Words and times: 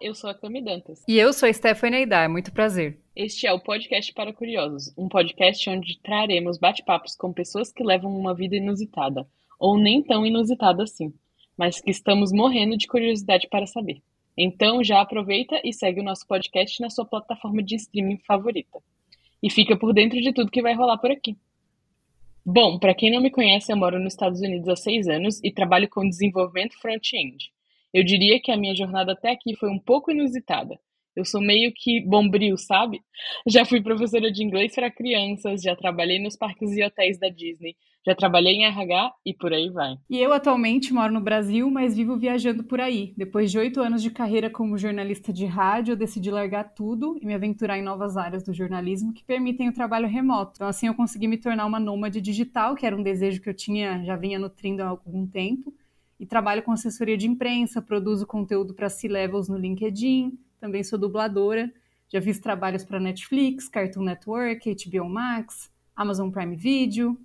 Eu 0.00 0.14
sou 0.14 0.28
a 0.28 0.34
Cami 0.34 0.62
Dantas. 0.62 1.02
E 1.08 1.16
eu 1.16 1.32
sou 1.32 1.48
a 1.48 1.52
Stephanie 1.52 2.00
Aidar, 2.00 2.24
é 2.24 2.28
muito 2.28 2.52
prazer. 2.52 2.98
Este 3.14 3.46
é 3.46 3.52
o 3.52 3.60
Podcast 3.60 4.12
para 4.12 4.32
Curiosos, 4.32 4.92
um 4.96 5.08
podcast 5.08 5.68
onde 5.70 5.98
traremos 6.00 6.58
bate-papos 6.58 7.16
com 7.16 7.32
pessoas 7.32 7.72
que 7.72 7.82
levam 7.82 8.14
uma 8.14 8.34
vida 8.34 8.56
inusitada, 8.56 9.26
ou 9.58 9.78
nem 9.78 10.02
tão 10.02 10.26
inusitada 10.26 10.82
assim, 10.82 11.14
mas 11.56 11.80
que 11.80 11.90
estamos 11.90 12.30
morrendo 12.30 12.76
de 12.76 12.86
curiosidade 12.86 13.48
para 13.48 13.66
saber. 13.66 14.02
Então 14.36 14.84
já 14.84 15.00
aproveita 15.00 15.60
e 15.64 15.72
segue 15.72 16.00
o 16.00 16.04
nosso 16.04 16.26
podcast 16.26 16.80
na 16.82 16.90
sua 16.90 17.06
plataforma 17.06 17.62
de 17.62 17.76
streaming 17.76 18.18
favorita. 18.18 18.78
E 19.42 19.50
fica 19.50 19.76
por 19.76 19.94
dentro 19.94 20.20
de 20.20 20.32
tudo 20.32 20.50
que 20.50 20.62
vai 20.62 20.74
rolar 20.74 20.98
por 20.98 21.10
aqui. 21.10 21.36
Bom, 22.44 22.78
para 22.78 22.94
quem 22.94 23.10
não 23.10 23.22
me 23.22 23.30
conhece, 23.30 23.72
eu 23.72 23.76
moro 23.76 23.98
nos 23.98 24.12
Estados 24.12 24.40
Unidos 24.40 24.68
há 24.68 24.76
seis 24.76 25.08
anos 25.08 25.42
e 25.42 25.50
trabalho 25.50 25.88
com 25.88 26.06
desenvolvimento 26.06 26.78
front-end. 26.78 27.50
Eu 27.92 28.04
diria 28.04 28.40
que 28.40 28.50
a 28.50 28.56
minha 28.56 28.74
jornada 28.74 29.12
até 29.12 29.30
aqui 29.30 29.56
foi 29.56 29.70
um 29.70 29.78
pouco 29.78 30.10
inusitada. 30.10 30.78
Eu 31.16 31.24
sou 31.24 31.40
meio 31.40 31.72
que 31.74 32.02
bombril, 32.02 32.58
sabe? 32.58 33.00
Já 33.48 33.64
fui 33.64 33.80
professora 33.80 34.30
de 34.30 34.44
inglês 34.44 34.74
para 34.74 34.90
crianças, 34.90 35.62
já 35.62 35.74
trabalhei 35.74 36.18
nos 36.18 36.36
parques 36.36 36.76
e 36.76 36.84
hotéis 36.84 37.18
da 37.18 37.30
Disney, 37.30 37.74
já 38.04 38.14
trabalhei 38.14 38.54
em 38.54 38.66
RH 38.66 39.14
e 39.24 39.32
por 39.32 39.52
aí 39.52 39.70
vai. 39.70 39.96
E 40.10 40.18
eu 40.18 40.32
atualmente 40.32 40.92
moro 40.92 41.12
no 41.12 41.20
Brasil, 41.20 41.70
mas 41.70 41.96
vivo 41.96 42.18
viajando 42.18 42.62
por 42.64 42.80
aí. 42.80 43.14
Depois 43.16 43.50
de 43.50 43.58
oito 43.58 43.80
anos 43.80 44.02
de 44.02 44.10
carreira 44.10 44.50
como 44.50 44.76
jornalista 44.76 45.32
de 45.32 45.46
rádio, 45.46 45.92
eu 45.92 45.96
decidi 45.96 46.30
largar 46.30 46.74
tudo 46.74 47.18
e 47.20 47.26
me 47.26 47.34
aventurar 47.34 47.78
em 47.78 47.82
novas 47.82 48.16
áreas 48.16 48.44
do 48.44 48.52
jornalismo 48.52 49.14
que 49.14 49.24
permitem 49.24 49.70
o 49.70 49.74
trabalho 49.74 50.06
remoto. 50.06 50.52
Então, 50.56 50.68
assim, 50.68 50.86
eu 50.86 50.94
consegui 50.94 51.26
me 51.26 51.38
tornar 51.38 51.64
uma 51.64 51.80
nômade 51.80 52.20
digital, 52.20 52.74
que 52.74 52.84
era 52.84 52.94
um 52.94 53.02
desejo 53.02 53.40
que 53.40 53.48
eu 53.48 53.54
tinha, 53.54 54.04
já 54.04 54.16
vinha 54.16 54.38
nutrindo 54.38 54.82
há 54.82 54.88
algum 54.88 55.26
tempo 55.26 55.72
e 56.18 56.26
trabalho 56.26 56.62
com 56.62 56.72
assessoria 56.72 57.16
de 57.16 57.26
imprensa, 57.26 57.82
produzo 57.82 58.26
conteúdo 58.26 58.74
para 58.74 58.88
C-Levels 58.88 59.48
no 59.48 59.56
LinkedIn, 59.56 60.38
também 60.60 60.82
sou 60.82 60.98
dubladora, 60.98 61.72
já 62.08 62.20
fiz 62.22 62.38
trabalhos 62.38 62.84
para 62.84 63.00
Netflix, 63.00 63.68
Cartoon 63.68 64.02
Network, 64.02 64.74
HBO 64.74 65.08
Max, 65.08 65.70
Amazon 65.94 66.30
Prime 66.30 66.56
Video, 66.56 67.18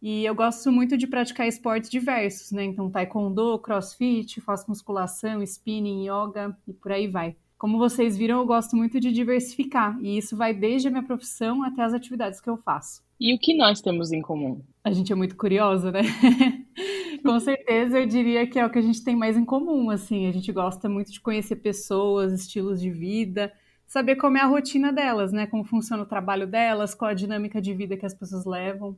e 0.00 0.24
eu 0.24 0.34
gosto 0.34 0.70
muito 0.70 0.96
de 0.96 1.06
praticar 1.06 1.48
esportes 1.48 1.90
diversos, 1.90 2.52
né? 2.52 2.64
Então, 2.64 2.88
taekwondo, 2.88 3.58
crossfit, 3.58 4.40
faço 4.40 4.66
musculação, 4.68 5.42
spinning, 5.42 6.06
yoga 6.06 6.56
e 6.68 6.72
por 6.72 6.92
aí 6.92 7.08
vai. 7.08 7.36
Como 7.58 7.78
vocês 7.78 8.16
viram, 8.16 8.38
eu 8.38 8.46
gosto 8.46 8.76
muito 8.76 9.00
de 9.00 9.10
diversificar, 9.10 9.98
e 10.00 10.16
isso 10.16 10.36
vai 10.36 10.54
desde 10.54 10.86
a 10.86 10.90
minha 10.92 11.02
profissão 11.02 11.64
até 11.64 11.82
as 11.82 11.92
atividades 11.92 12.40
que 12.40 12.48
eu 12.48 12.56
faço. 12.56 13.02
E 13.18 13.34
o 13.34 13.38
que 13.38 13.56
nós 13.56 13.80
temos 13.80 14.12
em 14.12 14.22
comum? 14.22 14.60
A 14.84 14.92
gente 14.92 15.12
é 15.12 15.16
muito 15.16 15.34
curiosa, 15.34 15.90
né? 15.90 16.02
Com 17.24 17.40
certeza 17.40 17.98
eu 17.98 18.06
diria 18.06 18.46
que 18.46 18.58
é 18.58 18.64
o 18.64 18.70
que 18.70 18.78
a 18.78 18.82
gente 18.82 19.02
tem 19.02 19.16
mais 19.16 19.36
em 19.36 19.44
comum, 19.44 19.90
assim. 19.90 20.26
A 20.26 20.32
gente 20.32 20.52
gosta 20.52 20.88
muito 20.88 21.12
de 21.12 21.20
conhecer 21.20 21.56
pessoas, 21.56 22.32
estilos 22.32 22.80
de 22.80 22.90
vida, 22.90 23.52
saber 23.86 24.16
como 24.16 24.36
é 24.36 24.40
a 24.40 24.46
rotina 24.46 24.92
delas, 24.92 25.32
né? 25.32 25.46
Como 25.46 25.64
funciona 25.64 26.02
o 26.02 26.06
trabalho 26.06 26.46
delas, 26.46 26.94
qual 26.94 27.10
a 27.10 27.14
dinâmica 27.14 27.60
de 27.60 27.74
vida 27.74 27.96
que 27.96 28.06
as 28.06 28.14
pessoas 28.14 28.44
levam. 28.44 28.96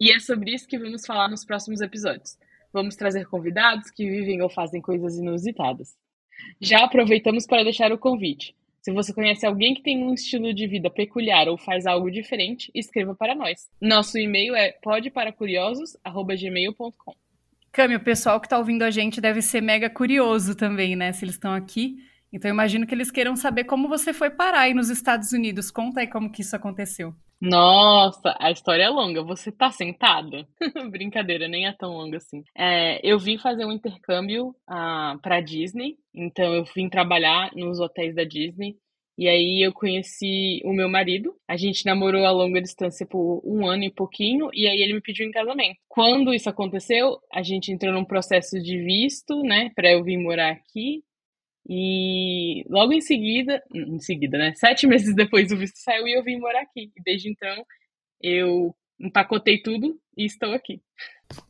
E 0.00 0.10
é 0.10 0.18
sobre 0.18 0.54
isso 0.54 0.66
que 0.66 0.78
vamos 0.78 1.06
falar 1.06 1.28
nos 1.28 1.44
próximos 1.44 1.80
episódios. 1.80 2.36
Vamos 2.72 2.96
trazer 2.96 3.26
convidados 3.26 3.90
que 3.90 4.08
vivem 4.08 4.42
ou 4.42 4.48
fazem 4.48 4.80
coisas 4.80 5.18
inusitadas. 5.18 5.96
Já 6.60 6.84
aproveitamos 6.84 7.46
para 7.46 7.62
deixar 7.62 7.92
o 7.92 7.98
convite. 7.98 8.56
Se 8.80 8.92
você 8.92 9.12
conhece 9.12 9.44
alguém 9.44 9.74
que 9.74 9.82
tem 9.82 10.02
um 10.02 10.14
estilo 10.14 10.54
de 10.54 10.66
vida 10.66 10.88
peculiar 10.88 11.48
ou 11.48 11.58
faz 11.58 11.84
algo 11.86 12.10
diferente, 12.10 12.70
escreva 12.74 13.14
para 13.14 13.34
nós. 13.34 13.68
Nosso 13.80 14.16
e-mail 14.16 14.54
é 14.54 14.72
podeparacuriosos@gmail.com. 14.72 17.19
Cami, 17.72 17.94
o 17.94 18.04
pessoal 18.04 18.40
que 18.40 18.46
está 18.46 18.58
ouvindo 18.58 18.82
a 18.82 18.90
gente 18.90 19.20
deve 19.20 19.40
ser 19.40 19.60
mega 19.60 19.88
curioso 19.88 20.54
também, 20.54 20.96
né? 20.96 21.12
Se 21.12 21.24
eles 21.24 21.36
estão 21.36 21.52
aqui. 21.52 21.98
Então, 22.32 22.50
imagino 22.50 22.86
que 22.86 22.94
eles 22.94 23.10
queiram 23.10 23.34
saber 23.34 23.64
como 23.64 23.88
você 23.88 24.12
foi 24.12 24.30
parar 24.30 24.60
aí 24.60 24.74
nos 24.74 24.88
Estados 24.88 25.32
Unidos. 25.32 25.70
Conta 25.70 26.00
aí 26.00 26.06
como 26.06 26.30
que 26.30 26.42
isso 26.42 26.54
aconteceu. 26.54 27.14
Nossa, 27.40 28.36
a 28.38 28.50
história 28.50 28.84
é 28.84 28.88
longa. 28.88 29.22
Você 29.22 29.50
tá 29.50 29.70
sentada? 29.70 30.46
Brincadeira, 30.90 31.48
nem 31.48 31.66
é 31.66 31.72
tão 31.72 31.96
longa 31.96 32.18
assim. 32.18 32.44
É, 32.56 33.00
eu 33.02 33.18
vim 33.18 33.38
fazer 33.38 33.64
um 33.64 33.72
intercâmbio 33.72 34.54
ah, 34.68 35.16
para 35.22 35.40
Disney. 35.40 35.96
Então, 36.14 36.54
eu 36.54 36.64
vim 36.64 36.88
trabalhar 36.88 37.50
nos 37.54 37.80
hotéis 37.80 38.14
da 38.14 38.24
Disney. 38.24 38.76
E 39.20 39.28
aí 39.28 39.60
eu 39.62 39.70
conheci 39.70 40.62
o 40.64 40.72
meu 40.72 40.88
marido. 40.88 41.36
A 41.46 41.54
gente 41.54 41.84
namorou 41.84 42.24
a 42.24 42.30
longa 42.30 42.58
distância 42.58 43.04
por 43.04 43.42
um 43.44 43.66
ano 43.66 43.84
e 43.84 43.90
pouquinho, 43.90 44.48
e 44.54 44.66
aí 44.66 44.80
ele 44.80 44.94
me 44.94 45.02
pediu 45.02 45.26
em 45.26 45.30
casamento. 45.30 45.78
Quando 45.86 46.32
isso 46.32 46.48
aconteceu, 46.48 47.18
a 47.30 47.42
gente 47.42 47.70
entrou 47.70 47.92
num 47.92 48.02
processo 48.02 48.58
de 48.58 48.82
visto, 48.82 49.42
né, 49.42 49.70
para 49.76 49.92
eu 49.92 50.02
vir 50.02 50.16
morar 50.16 50.52
aqui. 50.52 51.04
E 51.68 52.64
logo 52.70 52.94
em 52.94 53.02
seguida, 53.02 53.62
em 53.74 53.98
seguida, 53.98 54.38
né, 54.38 54.54
sete 54.54 54.86
meses 54.86 55.14
depois 55.14 55.52
o 55.52 55.56
visto 55.58 55.76
saiu 55.76 56.08
e 56.08 56.14
eu 56.14 56.24
vim 56.24 56.38
morar 56.38 56.62
aqui. 56.62 56.90
E 56.96 57.02
desde 57.04 57.30
então 57.30 57.62
eu 58.22 58.74
empacotei 58.98 59.60
tudo 59.60 60.00
e 60.16 60.24
estou 60.24 60.54
aqui. 60.54 60.80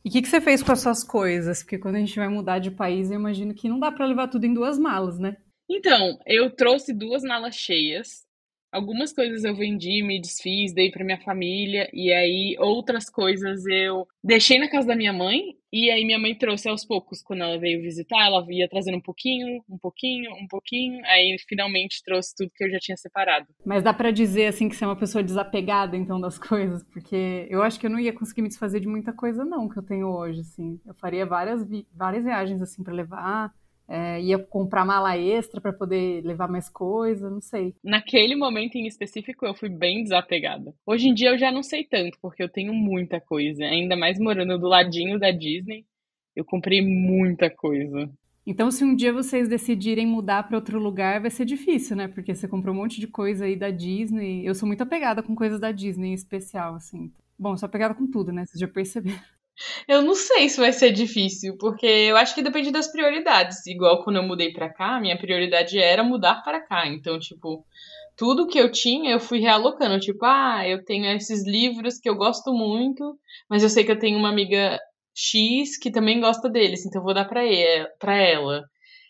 E 0.03 0.09
o 0.09 0.11
que, 0.11 0.21
que, 0.21 0.27
você 0.27 0.41
fez 0.41 0.61
com 0.61 0.73
as 0.73 0.81
suas 0.81 1.05
coisas? 1.05 1.63
Porque 1.63 1.77
quando 1.77 1.95
a 1.95 1.99
gente 1.99 2.19
vai 2.19 2.27
mudar 2.27 2.59
de 2.59 2.69
país, 2.69 3.09
eu 3.09 3.15
imagino 3.17 3.53
que 3.53 3.69
não 3.69 3.79
dá 3.79 3.93
para 3.93 4.05
levar 4.05 4.27
tudo 4.27 4.45
em 4.45 4.53
duas 4.53 4.77
malas, 4.77 5.17
né? 5.17 5.37
Então, 5.73 6.19
eu 6.27 6.51
trouxe 6.51 6.93
duas 6.93 7.23
malas 7.23 7.55
cheias. 7.55 8.25
Algumas 8.69 9.13
coisas 9.13 9.43
eu 9.43 9.55
vendi, 9.55 10.03
me 10.03 10.19
desfiz, 10.19 10.73
dei 10.73 10.91
para 10.91 11.03
minha 11.03 11.19
família, 11.19 11.89
e 11.93 12.11
aí 12.11 12.55
outras 12.57 13.09
coisas 13.09 13.65
eu 13.65 14.07
deixei 14.23 14.59
na 14.59 14.69
casa 14.69 14.87
da 14.87 14.95
minha 14.95 15.11
mãe, 15.11 15.55
e 15.71 15.89
aí 15.89 16.05
minha 16.05 16.19
mãe 16.19 16.33
trouxe 16.37 16.69
aos 16.69 16.85
poucos. 16.85 17.21
Quando 17.21 17.43
ela 17.43 17.57
veio 17.57 17.81
visitar, 17.81 18.25
ela 18.25 18.45
ia 18.49 18.67
trazendo 18.69 18.97
um 18.97 19.01
pouquinho, 19.01 19.61
um 19.69 19.77
pouquinho, 19.77 20.31
um 20.35 20.47
pouquinho, 20.47 21.01
aí 21.05 21.37
finalmente 21.47 22.01
trouxe 22.03 22.33
tudo 22.35 22.51
que 22.53 22.63
eu 22.63 22.69
já 22.69 22.79
tinha 22.79 22.97
separado. 22.97 23.47
Mas 23.65 23.83
dá 23.83 23.93
para 23.93 24.11
dizer 24.11 24.47
assim 24.47 24.67
que 24.69 24.75
você 24.75 24.83
é 24.83 24.87
uma 24.87 24.99
pessoa 24.99 25.23
desapegada 25.23 25.95
então 25.95 26.19
das 26.19 26.39
coisas, 26.39 26.83
porque 26.83 27.47
eu 27.49 27.61
acho 27.61 27.79
que 27.79 27.85
eu 27.85 27.91
não 27.91 27.99
ia 27.99 28.13
conseguir 28.13 28.41
me 28.41 28.49
desfazer 28.49 28.81
de 28.81 28.87
muita 28.87 29.11
coisa 29.13 29.45
não 29.45 29.69
que 29.69 29.77
eu 29.77 29.83
tenho 29.83 30.07
hoje, 30.07 30.41
assim. 30.41 30.79
Eu 30.85 30.93
faria 30.95 31.25
várias 31.25 31.65
várias 31.93 32.23
viagens 32.23 32.61
assim 32.61 32.83
para 32.83 32.93
levar 32.93 33.53
é, 33.91 34.21
ia 34.21 34.39
comprar 34.39 34.85
mala 34.85 35.17
extra 35.17 35.59
para 35.59 35.73
poder 35.73 36.23
levar 36.23 36.47
mais 36.47 36.69
coisa, 36.69 37.29
não 37.29 37.41
sei. 37.41 37.75
Naquele 37.83 38.37
momento 38.37 38.75
em 38.75 38.87
específico, 38.87 39.45
eu 39.45 39.53
fui 39.53 39.67
bem 39.67 40.01
desapegada. 40.01 40.73
Hoje 40.85 41.09
em 41.09 41.13
dia 41.13 41.31
eu 41.31 41.37
já 41.37 41.51
não 41.51 41.61
sei 41.61 41.83
tanto, 41.83 42.17
porque 42.21 42.41
eu 42.41 42.47
tenho 42.47 42.73
muita 42.73 43.19
coisa. 43.19 43.65
Ainda 43.65 43.97
mais 43.97 44.17
morando 44.17 44.57
do 44.57 44.67
ladinho 44.67 45.19
da 45.19 45.29
Disney, 45.29 45.85
eu 46.33 46.45
comprei 46.45 46.81
muita 46.81 47.49
coisa. 47.49 48.09
Então, 48.47 48.71
se 48.71 48.83
um 48.83 48.95
dia 48.95 49.11
vocês 49.11 49.49
decidirem 49.49 50.07
mudar 50.07 50.43
para 50.47 50.55
outro 50.55 50.79
lugar, 50.79 51.19
vai 51.19 51.29
ser 51.29 51.43
difícil, 51.43 51.95
né? 51.97 52.07
Porque 52.07 52.33
você 52.33 52.47
comprou 52.47 52.73
um 52.73 52.77
monte 52.77 52.99
de 52.99 53.07
coisa 53.07 53.43
aí 53.43 53.57
da 53.57 53.69
Disney. 53.69 54.45
Eu 54.45 54.55
sou 54.55 54.65
muito 54.65 54.81
apegada 54.81 55.21
com 55.21 55.35
coisas 55.35 55.59
da 55.59 55.71
Disney 55.71 56.11
em 56.11 56.13
especial, 56.13 56.75
assim. 56.75 57.11
Bom, 57.37 57.57
sou 57.57 57.67
apegada 57.67 57.93
com 57.93 58.07
tudo, 58.09 58.31
né? 58.31 58.45
Vocês 58.45 58.59
já 58.59 58.67
perceberam. 58.69 59.19
Eu 59.87 60.01
não 60.01 60.15
sei 60.15 60.49
se 60.49 60.59
vai 60.59 60.73
ser 60.73 60.91
difícil, 60.91 61.55
porque 61.57 61.85
eu 61.85 62.17
acho 62.17 62.33
que 62.33 62.41
depende 62.41 62.71
das 62.71 62.91
prioridades. 62.91 63.65
Igual 63.67 64.03
quando 64.03 64.17
eu 64.17 64.23
mudei 64.23 64.51
para 64.51 64.73
cá, 64.73 64.99
minha 64.99 65.17
prioridade 65.17 65.77
era 65.77 66.03
mudar 66.03 66.41
para 66.43 66.61
cá. 66.61 66.87
Então, 66.87 67.19
tipo, 67.19 67.65
tudo 68.17 68.47
que 68.47 68.57
eu 68.59 68.71
tinha 68.71 69.11
eu 69.11 69.19
fui 69.19 69.39
realocando. 69.39 69.99
Tipo, 69.99 70.25
ah, 70.25 70.67
eu 70.67 70.83
tenho 70.83 71.05
esses 71.15 71.45
livros 71.45 71.97
que 71.99 72.09
eu 72.09 72.15
gosto 72.15 72.53
muito, 72.53 73.17
mas 73.49 73.63
eu 73.63 73.69
sei 73.69 73.83
que 73.83 73.91
eu 73.91 73.99
tenho 73.99 74.17
uma 74.17 74.29
amiga 74.29 74.79
X 75.15 75.77
que 75.77 75.91
também 75.91 76.19
gosta 76.19 76.49
deles, 76.49 76.85
então 76.85 77.01
eu 77.01 77.05
vou 77.05 77.13
dar 77.13 77.25
para 77.25 77.43
ela. 78.15 78.63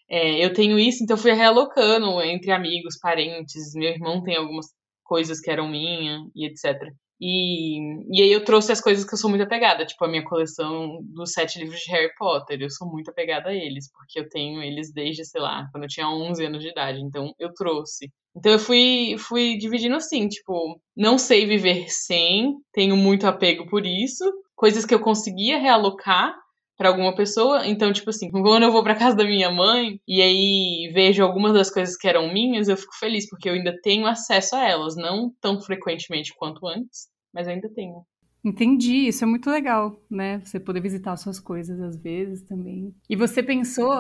É, 0.10 0.44
eu 0.44 0.54
tenho 0.54 0.78
isso, 0.80 1.04
então 1.04 1.16
eu 1.16 1.22
fui 1.22 1.32
realocando 1.34 2.22
entre 2.22 2.52
amigos, 2.52 2.98
parentes. 3.00 3.74
Meu 3.76 3.92
irmão 3.92 4.22
tem 4.24 4.36
algumas 4.36 4.68
coisas 5.04 5.40
que 5.40 5.50
eram 5.52 5.70
minha 5.70 6.20
e 6.36 6.46
etc. 6.46 6.92
E, 7.22 7.78
e 8.10 8.24
aí 8.24 8.32
eu 8.32 8.44
trouxe 8.44 8.72
as 8.72 8.82
coisas 8.82 9.06
que 9.06 9.14
eu 9.14 9.18
sou 9.18 9.30
muito 9.30 9.44
apegada, 9.44 9.86
tipo 9.86 10.04
a 10.04 10.08
minha 10.08 10.24
coleção 10.24 11.00
dos 11.04 11.32
sete 11.34 11.60
livros 11.60 11.80
de 11.80 11.92
Harry 11.92 12.12
Potter. 12.18 12.60
Eu 12.60 12.70
sou 12.72 12.90
muito 12.90 13.12
apegada 13.12 13.50
a 13.50 13.54
eles, 13.54 13.92
porque 13.94 14.20
eu 14.20 14.28
tenho 14.28 14.64
eles 14.64 14.92
desde, 14.92 15.24
sei 15.24 15.40
lá, 15.40 15.68
quando 15.72 15.84
eu 15.84 15.90
tinha 15.90 16.10
11 16.10 16.44
anos 16.44 16.64
de 16.64 16.70
idade. 16.70 17.00
Então 17.00 17.32
eu 17.38 17.54
trouxe. 17.54 18.12
Então 18.36 18.52
eu 18.54 18.60
fui, 18.60 19.16
fui 19.20 19.56
dividindo 19.58 19.96
assim, 19.96 20.28
tipo, 20.28 20.82
não 20.98 21.20
sei 21.20 21.46
viver 21.46 21.90
sem, 21.90 22.56
tenho 22.74 22.98
muito 22.98 23.28
apego 23.28 23.68
por 23.70 23.86
isso. 23.86 24.24
Coisas 24.56 24.84
que 24.84 24.94
eu 24.94 25.00
conseguia 25.00 25.60
realocar 25.60 26.34
para 26.82 26.90
alguma 26.90 27.14
pessoa. 27.14 27.68
Então, 27.68 27.94
tipo 27.94 28.10
assim, 28.10 28.32
quando 28.32 28.64
eu 28.64 28.72
vou 28.72 28.84
para 28.84 28.96
casa 28.96 29.16
da 29.16 29.24
minha 29.24 29.52
mãe 29.52 30.02
e 30.08 30.20
aí 30.20 30.92
vejo 30.92 31.22
algumas 31.22 31.54
das 31.54 31.70
coisas 31.70 31.96
que 31.96 32.08
eram 32.08 32.34
minhas, 32.34 32.68
eu 32.68 32.76
fico 32.76 32.98
feliz 32.98 33.30
porque 33.30 33.48
eu 33.48 33.54
ainda 33.54 33.78
tenho 33.84 34.08
acesso 34.08 34.56
a 34.56 34.68
elas, 34.68 34.96
não 34.96 35.32
tão 35.40 35.62
frequentemente 35.62 36.34
quanto 36.36 36.66
antes 36.66 37.12
mas 37.34 37.48
ainda 37.48 37.70
tenho. 37.70 38.04
Entendi, 38.44 39.08
isso 39.08 39.24
é 39.24 39.28
muito 39.28 39.50
legal, 39.52 40.02
né? 40.10 40.42
Você 40.44 40.60
poder 40.60 40.82
visitar 40.82 41.16
suas 41.16 41.40
coisas 41.40 41.80
às 41.80 41.96
vezes 41.96 42.42
também. 42.42 42.92
E 43.08 43.16
você 43.16 43.44
pensou, 43.44 43.92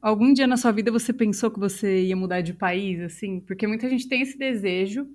algum 0.00 0.32
dia 0.32 0.46
na 0.46 0.56
sua 0.56 0.70
vida 0.70 0.92
você 0.92 1.12
pensou 1.12 1.50
que 1.50 1.58
você 1.58 2.04
ia 2.04 2.14
mudar 2.14 2.40
de 2.40 2.54
país, 2.54 3.00
assim? 3.00 3.40
Porque 3.40 3.66
muita 3.66 3.88
gente 3.88 4.08
tem 4.08 4.22
esse 4.22 4.38
desejo 4.38 5.08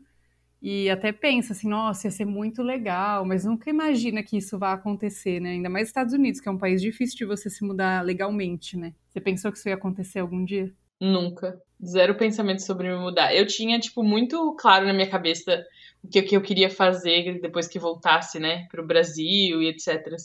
e 0.62 0.90
até 0.90 1.12
pensa 1.12 1.54
assim, 1.54 1.68
nossa, 1.68 2.08
ia 2.08 2.12
ser 2.12 2.26
muito 2.26 2.64
legal, 2.64 3.26
mas 3.26 3.46
nunca 3.46 3.70
imagina 3.70 4.24
que 4.24 4.38
isso 4.38 4.58
vai 4.58 4.74
acontecer, 4.74 5.40
né? 5.40 5.52
Ainda 5.52 5.70
mais 5.70 5.88
Estados 5.88 6.14
Unidos, 6.14 6.40
que 6.40 6.50
é 6.50 6.52
um 6.52 6.58
país 6.58 6.82
difícil 6.82 7.18
de 7.18 7.26
você 7.26 7.50
se 7.50 7.64
mudar 7.64 8.04
legalmente, 8.04 8.76
né? 8.78 8.94
Você 9.10 9.20
pensou 9.22 9.52
que 9.52 9.58
isso 9.58 9.70
ia 9.70 9.76
acontecer 9.76 10.20
algum 10.20 10.44
dia? 10.44 10.74
Nunca. 11.00 11.62
Zero 11.86 12.16
pensamento 12.16 12.64
sobre 12.64 12.90
me 12.90 12.98
mudar. 12.98 13.36
Eu 13.36 13.46
tinha, 13.46 13.80
tipo, 13.80 14.04
muito 14.04 14.56
claro 14.56 14.88
na 14.88 14.94
minha 14.94 15.10
cabeça 15.10 15.64
o 16.04 16.08
que, 16.08 16.22
que 16.22 16.36
eu 16.36 16.42
queria 16.42 16.70
fazer 16.70 17.40
depois 17.42 17.68
que 17.68 17.80
voltasse, 17.80 18.40
né, 18.40 18.68
pro 18.70 18.86
Brasil 18.86 19.62
e 19.62 19.68
etc. 19.68 20.16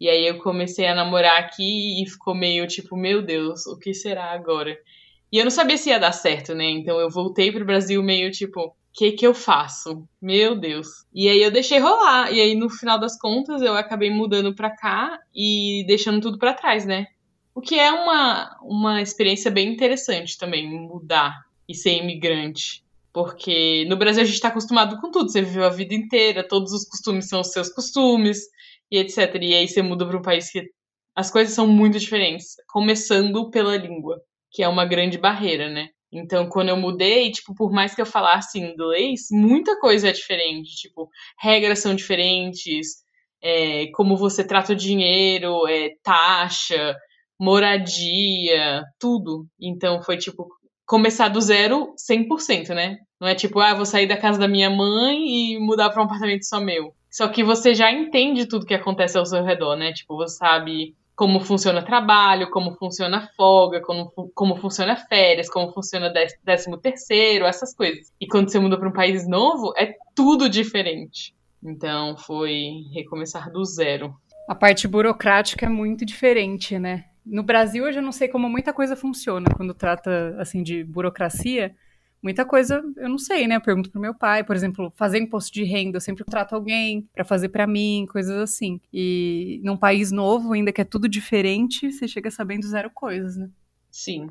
E 0.00 0.08
aí 0.08 0.26
eu 0.26 0.38
comecei 0.38 0.86
a 0.86 0.94
namorar 0.94 1.38
aqui 1.38 2.02
e 2.02 2.08
ficou 2.08 2.34
meio 2.34 2.66
tipo, 2.66 2.96
meu 2.96 3.22
Deus, 3.22 3.66
o 3.66 3.78
que 3.78 3.94
será 3.94 4.32
agora? 4.32 4.76
E 5.32 5.38
eu 5.38 5.44
não 5.44 5.50
sabia 5.50 5.76
se 5.76 5.90
ia 5.90 5.98
dar 5.98 6.12
certo, 6.12 6.54
né? 6.54 6.64
Então 6.64 6.98
eu 7.00 7.10
voltei 7.10 7.50
pro 7.50 7.64
Brasil 7.64 8.02
meio 8.02 8.30
tipo, 8.30 8.76
que 8.94 9.12
que 9.12 9.26
eu 9.26 9.34
faço? 9.34 10.08
Meu 10.22 10.54
Deus. 10.54 10.86
E 11.12 11.28
aí 11.28 11.42
eu 11.42 11.50
deixei 11.50 11.78
rolar. 11.78 12.32
E 12.32 12.40
aí 12.40 12.54
no 12.54 12.70
final 12.70 12.98
das 12.98 13.18
contas 13.18 13.60
eu 13.60 13.74
acabei 13.76 14.10
mudando 14.10 14.54
pra 14.54 14.70
cá 14.70 15.18
e 15.34 15.84
deixando 15.86 16.20
tudo 16.20 16.38
para 16.38 16.54
trás, 16.54 16.86
né? 16.86 17.06
O 17.54 17.60
que 17.60 17.78
é 17.78 17.90
uma, 17.90 18.56
uma 18.62 19.02
experiência 19.02 19.50
bem 19.50 19.72
interessante 19.72 20.38
também, 20.38 20.68
mudar 20.68 21.34
e 21.68 21.74
ser 21.74 21.98
imigrante. 21.98 22.84
Porque 23.12 23.84
no 23.88 23.96
Brasil 23.96 24.22
a 24.22 24.24
gente 24.24 24.34
está 24.34 24.48
acostumado 24.48 25.00
com 25.00 25.10
tudo, 25.10 25.30
você 25.30 25.40
viveu 25.40 25.64
a 25.64 25.70
vida 25.70 25.94
inteira, 25.94 26.46
todos 26.46 26.72
os 26.72 26.84
costumes 26.84 27.28
são 27.28 27.40
os 27.40 27.52
seus 27.52 27.68
costumes, 27.68 28.40
e 28.90 28.98
etc. 28.98 29.34
E 29.40 29.54
aí 29.54 29.68
você 29.68 29.82
muda 29.82 30.06
para 30.06 30.18
um 30.18 30.22
país 30.22 30.50
que 30.50 30.68
as 31.14 31.30
coisas 31.30 31.54
são 31.54 31.66
muito 31.66 31.98
diferentes, 31.98 32.56
começando 32.68 33.50
pela 33.50 33.76
língua, 33.76 34.20
que 34.50 34.62
é 34.62 34.68
uma 34.68 34.84
grande 34.84 35.16
barreira, 35.16 35.70
né? 35.70 35.90
Então, 36.14 36.48
quando 36.48 36.68
eu 36.68 36.76
mudei, 36.76 37.30
tipo, 37.30 37.54
por 37.54 37.72
mais 37.72 37.94
que 37.94 38.00
eu 38.00 38.06
falasse 38.06 38.58
inglês, 38.58 39.28
muita 39.32 39.78
coisa 39.80 40.08
é 40.08 40.12
diferente. 40.12 40.76
Tipo, 40.76 41.10
regras 41.38 41.80
são 41.80 41.94
diferentes, 41.94 43.04
é, 43.42 43.88
como 43.94 44.16
você 44.16 44.44
trata 44.44 44.72
o 44.72 44.76
dinheiro, 44.76 45.66
é, 45.66 45.90
taxa, 46.02 46.96
moradia, 47.38 48.84
tudo. 48.98 49.46
Então 49.60 50.02
foi 50.02 50.16
tipo 50.16 50.48
começar 50.86 51.28
do 51.28 51.40
zero 51.40 51.94
100%, 51.96 52.74
né? 52.74 52.98
Não 53.20 53.28
é 53.28 53.34
tipo, 53.34 53.60
ah, 53.60 53.74
vou 53.74 53.86
sair 53.86 54.06
da 54.06 54.16
casa 54.16 54.38
da 54.38 54.48
minha 54.48 54.70
mãe 54.70 55.54
e 55.54 55.58
mudar 55.58 55.90
para 55.90 56.02
um 56.02 56.04
apartamento 56.04 56.44
só 56.44 56.60
meu. 56.60 56.94
Só 57.10 57.28
que 57.28 57.42
você 57.44 57.74
já 57.74 57.90
entende 57.92 58.46
tudo 58.46 58.66
que 58.66 58.74
acontece 58.74 59.16
ao 59.16 59.26
seu 59.26 59.42
redor, 59.44 59.76
né? 59.76 59.92
Tipo, 59.92 60.16
você 60.16 60.36
sabe 60.36 60.94
como 61.16 61.40
funciona 61.40 61.84
trabalho, 61.84 62.50
como 62.50 62.74
funciona 62.76 63.28
folga, 63.36 63.80
como, 63.80 64.10
como 64.34 64.56
funciona 64.56 64.96
férias, 64.96 65.48
como 65.48 65.72
funciona 65.72 66.12
décimo 66.42 66.76
terceiro, 66.76 67.46
essas 67.46 67.74
coisas. 67.74 68.12
E 68.20 68.26
quando 68.26 68.50
você 68.50 68.58
muda 68.58 68.78
para 68.78 68.88
um 68.88 68.92
país 68.92 69.26
novo, 69.28 69.72
é 69.76 69.94
tudo 70.14 70.48
diferente. 70.48 71.34
Então 71.62 72.16
foi 72.16 72.84
recomeçar 72.92 73.50
do 73.50 73.64
zero. 73.64 74.14
A 74.48 74.54
parte 74.54 74.86
burocrática 74.86 75.66
é 75.66 75.68
muito 75.68 76.04
diferente, 76.04 76.78
né? 76.78 77.04
No 77.24 77.42
Brasil, 77.42 77.86
eu 77.86 77.92
já 77.92 78.02
não 78.02 78.12
sei 78.12 78.28
como 78.28 78.50
muita 78.50 78.72
coisa 78.72 78.94
funciona 78.94 79.46
quando 79.56 79.72
trata, 79.72 80.36
assim, 80.38 80.62
de 80.62 80.84
burocracia. 80.84 81.74
Muita 82.24 82.46
coisa 82.46 82.82
eu 82.96 83.06
não 83.10 83.18
sei, 83.18 83.46
né? 83.46 83.56
Eu 83.56 83.60
pergunto 83.60 83.90
pro 83.90 84.00
meu 84.00 84.14
pai, 84.14 84.42
por 84.42 84.56
exemplo, 84.56 84.90
fazer 84.96 85.18
imposto 85.18 85.52
de 85.52 85.62
renda, 85.62 85.98
eu 85.98 86.00
sempre 86.00 86.24
trato 86.24 86.54
alguém 86.54 87.06
para 87.12 87.22
fazer 87.22 87.50
para 87.50 87.66
mim, 87.66 88.06
coisas 88.10 88.34
assim. 88.38 88.80
E 88.90 89.60
num 89.62 89.76
país 89.76 90.10
novo, 90.10 90.54
ainda 90.54 90.72
que 90.72 90.80
é 90.80 90.84
tudo 90.84 91.06
diferente, 91.06 91.92
você 91.92 92.08
chega 92.08 92.30
sabendo 92.30 92.66
zero 92.66 92.90
coisas, 92.90 93.36
né? 93.36 93.50
Sim. 93.90 94.30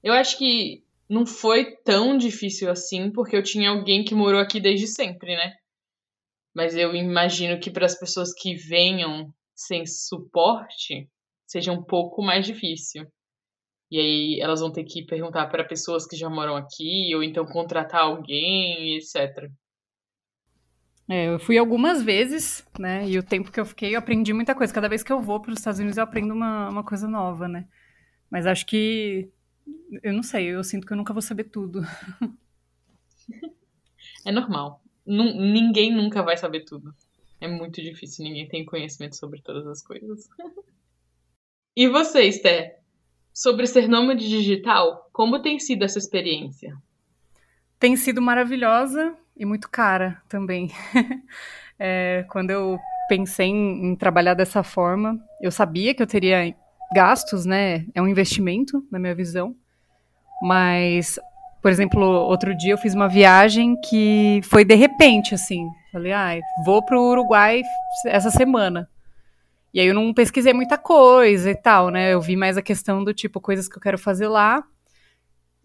Eu 0.00 0.14
acho 0.14 0.38
que 0.38 0.84
não 1.08 1.26
foi 1.26 1.72
tão 1.78 2.16
difícil 2.16 2.70
assim, 2.70 3.10
porque 3.10 3.34
eu 3.34 3.42
tinha 3.42 3.70
alguém 3.70 4.04
que 4.04 4.14
morou 4.14 4.40
aqui 4.40 4.60
desde 4.60 4.86
sempre, 4.86 5.34
né? 5.34 5.56
Mas 6.54 6.76
eu 6.76 6.94
imagino 6.94 7.58
que 7.58 7.68
para 7.68 7.84
as 7.84 7.98
pessoas 7.98 8.32
que 8.32 8.54
venham 8.54 9.34
sem 9.56 9.84
suporte, 9.86 11.10
seja 11.44 11.72
um 11.72 11.82
pouco 11.82 12.22
mais 12.22 12.46
difícil. 12.46 13.08
E 13.94 14.00
aí 14.00 14.40
elas 14.40 14.58
vão 14.58 14.72
ter 14.72 14.82
que 14.82 15.04
perguntar 15.04 15.46
para 15.46 15.62
pessoas 15.62 16.04
que 16.04 16.16
já 16.16 16.28
moram 16.28 16.56
aqui, 16.56 17.14
ou 17.14 17.22
então 17.22 17.46
contratar 17.46 18.00
alguém, 18.00 18.96
etc. 18.96 19.48
É, 21.08 21.28
eu 21.28 21.38
fui 21.38 21.56
algumas 21.56 22.02
vezes, 22.02 22.66
né? 22.76 23.08
E 23.08 23.16
o 23.16 23.22
tempo 23.22 23.52
que 23.52 23.60
eu 23.60 23.64
fiquei, 23.64 23.94
eu 23.94 24.00
aprendi 24.00 24.32
muita 24.32 24.52
coisa. 24.52 24.74
Cada 24.74 24.88
vez 24.88 25.04
que 25.04 25.12
eu 25.12 25.20
vou 25.20 25.38
para 25.38 25.52
os 25.52 25.60
Estados 25.60 25.78
Unidos, 25.78 25.96
eu 25.96 26.02
aprendo 26.02 26.34
uma, 26.34 26.70
uma 26.70 26.82
coisa 26.82 27.06
nova, 27.06 27.46
né? 27.46 27.68
Mas 28.28 28.48
acho 28.48 28.66
que. 28.66 29.30
Eu 30.02 30.12
não 30.12 30.24
sei, 30.24 30.46
eu 30.46 30.64
sinto 30.64 30.88
que 30.88 30.92
eu 30.92 30.96
nunca 30.96 31.12
vou 31.12 31.22
saber 31.22 31.44
tudo. 31.44 31.80
É 34.26 34.32
normal. 34.32 34.82
N 35.06 35.52
ninguém 35.52 35.94
nunca 35.94 36.20
vai 36.20 36.36
saber 36.36 36.64
tudo. 36.64 36.92
É 37.40 37.46
muito 37.46 37.80
difícil, 37.80 38.24
ninguém 38.24 38.48
tem 38.48 38.64
conhecimento 38.64 39.14
sobre 39.14 39.40
todas 39.40 39.68
as 39.68 39.82
coisas. 39.82 40.28
E 41.76 41.88
você, 41.88 42.22
Esther? 42.22 42.83
Sobre 43.34 43.66
ser 43.66 43.88
nômade 43.88 44.28
digital, 44.28 45.10
como 45.12 45.42
tem 45.42 45.58
sido 45.58 45.84
essa 45.84 45.98
experiência? 45.98 46.72
Tem 47.80 47.96
sido 47.96 48.22
maravilhosa 48.22 49.12
e 49.36 49.44
muito 49.44 49.68
cara 49.68 50.22
também. 50.28 50.70
é, 51.76 52.24
quando 52.30 52.50
eu 52.50 52.78
pensei 53.08 53.48
em, 53.48 53.86
em, 53.86 53.96
trabalhar 53.96 54.34
dessa 54.34 54.62
forma, 54.62 55.18
eu 55.42 55.50
sabia 55.50 55.92
que 55.92 56.00
eu 56.00 56.06
teria 56.06 56.54
gastos, 56.94 57.44
né? 57.44 57.84
É 57.92 58.00
um 58.00 58.06
investimento, 58.06 58.86
na 58.88 59.00
minha 59.00 59.16
visão. 59.16 59.56
Mas, 60.40 61.18
por 61.60 61.72
exemplo, 61.72 62.02
outro 62.02 62.56
dia 62.56 62.74
eu 62.74 62.78
fiz 62.78 62.94
uma 62.94 63.08
viagem 63.08 63.74
que 63.80 64.42
foi 64.44 64.64
de 64.64 64.76
repente, 64.76 65.34
assim. 65.34 65.68
Falei, 65.90 66.12
ah, 66.12 66.38
vou 66.64 66.84
para 66.84 66.96
o 66.96 67.10
Uruguai 67.10 67.62
essa 68.06 68.30
semana. 68.30 68.88
E 69.74 69.80
aí 69.80 69.88
eu 69.88 69.94
não 69.94 70.14
pesquisei 70.14 70.52
muita 70.52 70.78
coisa 70.78 71.50
e 71.50 71.54
tal, 71.56 71.90
né? 71.90 72.14
Eu 72.14 72.20
vi 72.20 72.36
mais 72.36 72.56
a 72.56 72.62
questão 72.62 73.02
do 73.02 73.12
tipo, 73.12 73.40
coisas 73.40 73.68
que 73.68 73.76
eu 73.76 73.82
quero 73.82 73.98
fazer 73.98 74.28
lá, 74.28 74.64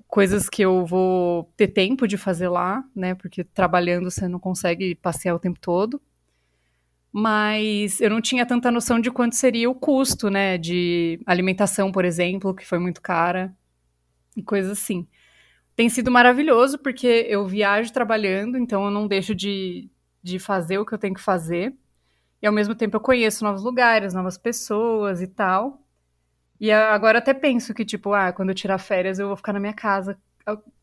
coisas 0.07 0.49
que 0.49 0.63
eu 0.63 0.83
vou 0.83 1.53
ter 1.55 1.67
tempo 1.67 2.07
de 2.07 2.17
fazer 2.17 2.49
lá, 2.49 2.83
né? 2.95 3.13
Porque 3.13 3.43
trabalhando 3.43 4.09
você 4.09 4.27
não 4.27 4.39
consegue 4.39 4.95
passear 4.95 5.35
o 5.35 5.39
tempo 5.39 5.59
todo. 5.59 6.01
Mas 7.11 8.01
eu 8.01 8.09
não 8.09 8.19
tinha 8.19 8.45
tanta 8.47 8.71
noção 8.71 8.99
de 8.99 9.11
quanto 9.11 9.35
seria 9.35 9.69
o 9.69 9.75
custo, 9.75 10.29
né? 10.29 10.57
De 10.57 11.19
alimentação, 11.25 11.91
por 11.91 12.03
exemplo, 12.03 12.55
que 12.55 12.65
foi 12.65 12.79
muito 12.79 13.01
cara, 13.01 13.55
e 14.35 14.41
coisas 14.41 14.71
assim. 14.71 15.07
Tem 15.75 15.87
sido 15.87 16.09
maravilhoso 16.11 16.79
porque 16.79 17.27
eu 17.29 17.47
viajo 17.47 17.93
trabalhando, 17.93 18.57
então 18.57 18.85
eu 18.85 18.91
não 18.91 19.07
deixo 19.07 19.35
de, 19.35 19.89
de 20.23 20.39
fazer 20.39 20.79
o 20.79 20.85
que 20.85 20.93
eu 20.93 20.99
tenho 20.99 21.13
que 21.13 21.21
fazer. 21.21 21.75
E 22.41 22.47
ao 22.47 22.53
mesmo 22.53 22.75
tempo 22.75 22.95
eu 22.97 23.01
conheço 23.01 23.43
novos 23.43 23.63
lugares, 23.63 24.13
novas 24.13 24.37
pessoas 24.37 25.21
e 25.21 25.27
tal. 25.27 25.83
E 26.59 26.71
agora 26.71 27.19
até 27.19 27.33
penso 27.33 27.73
que, 27.73 27.85
tipo, 27.85 28.13
ah, 28.13 28.33
quando 28.33 28.49
eu 28.49 28.55
tirar 28.55 28.77
férias 28.79 29.19
eu 29.19 29.27
vou 29.27 29.37
ficar 29.37 29.53
na 29.53 29.59
minha 29.59 29.73
casa, 29.73 30.17